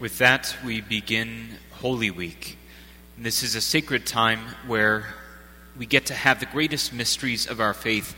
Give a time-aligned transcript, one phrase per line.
[0.00, 2.56] With that, we begin Holy Week.
[3.16, 4.38] And this is a sacred time
[4.68, 5.06] where
[5.76, 8.14] we get to have the greatest mysteries of our faith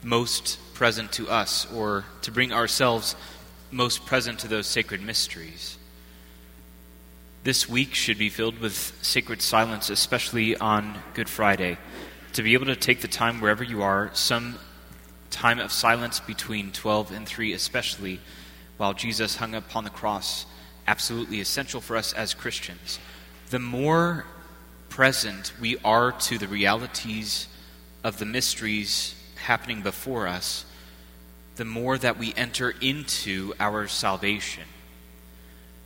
[0.00, 3.16] most present to us, or to bring ourselves
[3.72, 5.76] most present to those sacred mysteries.
[7.42, 11.78] This week should be filled with sacred silence, especially on Good Friday.
[12.34, 14.56] To be able to take the time wherever you are, some
[15.30, 18.20] time of silence between 12 and 3, especially
[18.76, 20.46] while Jesus hung upon the cross,
[20.86, 22.98] absolutely essential for us as Christians.
[23.50, 24.26] The more
[24.88, 27.48] present we are to the realities
[28.02, 30.64] of the mysteries happening before us,
[31.56, 34.64] the more that we enter into our salvation.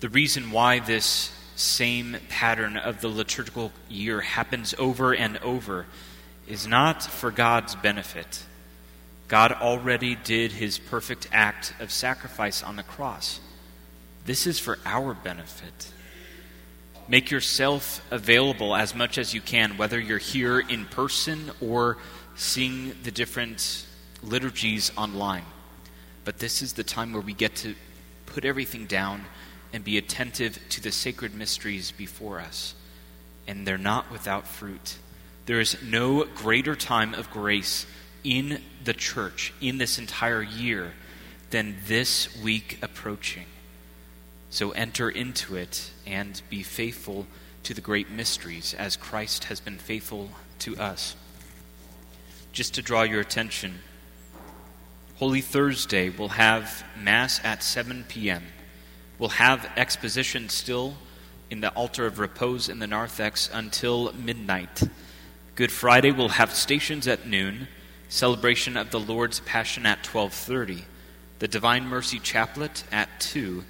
[0.00, 5.86] The reason why this same pattern of the liturgical year happens over and over
[6.46, 8.42] is not for God's benefit.
[9.28, 13.40] God already did his perfect act of sacrifice on the cross.
[14.26, 15.92] This is for our benefit.
[17.08, 21.98] Make yourself available as much as you can, whether you're here in person or
[22.34, 23.86] seeing the different
[24.24, 25.44] liturgies online.
[26.24, 27.76] But this is the time where we get to
[28.26, 29.24] put everything down
[29.72, 32.74] and be attentive to the sacred mysteries before us.
[33.46, 34.98] And they're not without fruit.
[35.46, 37.86] There is no greater time of grace
[38.24, 40.94] in the church in this entire year
[41.50, 43.46] than this week approaching.
[44.50, 47.26] So enter into it and be faithful
[47.64, 50.30] to the great mysteries as Christ has been faithful
[50.60, 51.16] to us.
[52.52, 53.80] Just to draw your attention,
[55.16, 58.44] Holy Thursday will have Mass at 7 p.m.
[59.18, 60.94] We'll have exposition still
[61.50, 64.82] in the altar of repose in the narthex until midnight.
[65.54, 67.68] Good Friday will have stations at noon,
[68.08, 70.84] celebration of the Lord's Passion at 12:30,
[71.38, 73.64] the Divine Mercy Chaplet at 2,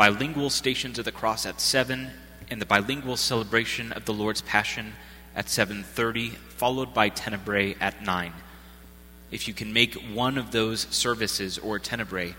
[0.00, 2.10] bilingual stations of the cross at 7,
[2.50, 4.94] and the bilingual celebration of the Lord's Passion
[5.36, 8.32] at 7:30, followed by Tenebrae at 9.
[9.30, 12.34] If you can make one of those services or Tenebrae,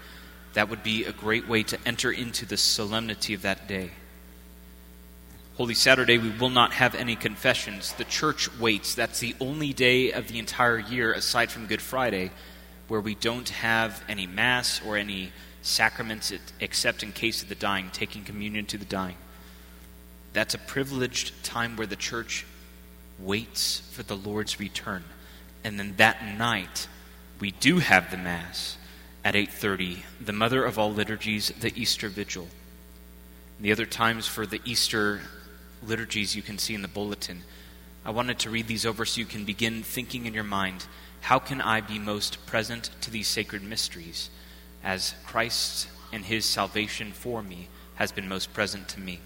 [0.53, 3.91] that would be a great way to enter into the solemnity of that day.
[5.57, 7.93] Holy Saturday, we will not have any confessions.
[7.93, 8.95] The church waits.
[8.95, 12.31] That's the only day of the entire year, aside from Good Friday,
[12.91, 15.31] where we don't have any Mass or any
[15.61, 19.15] sacraments except in case of the dying, taking communion to the dying.
[20.33, 22.45] That's a privileged time where the church
[23.17, 25.05] waits for the Lord's return.
[25.63, 26.89] And then that night,
[27.39, 28.77] we do have the Mass
[29.23, 32.49] at 8:30, the mother of all liturgies, the Easter Vigil.
[33.57, 35.21] The other times for the Easter
[35.81, 37.43] liturgies you can see in the bulletin.
[38.03, 40.87] I wanted to read these over so you can begin thinking in your mind,
[41.21, 44.29] how can I be most present to these sacred mysteries
[44.83, 49.19] as Christ and his salvation for me has been most present to me?